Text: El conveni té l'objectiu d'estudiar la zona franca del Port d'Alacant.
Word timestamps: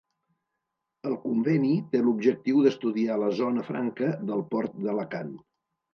El 1.09 1.17
conveni 1.25 1.73
té 1.91 2.01
l'objectiu 2.07 2.63
d'estudiar 2.67 3.21
la 3.25 3.29
zona 3.41 3.67
franca 3.71 4.09
del 4.31 4.43
Port 4.55 4.81
d'Alacant. 4.87 5.31